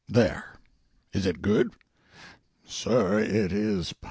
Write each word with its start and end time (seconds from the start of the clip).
There. 0.09 0.55
Is 1.13 1.27
it 1.27 1.43
good? 1.43 1.75
Sir, 2.65 3.19
it 3.19 3.51
is 3.53 3.93
pie. 3.93 3.99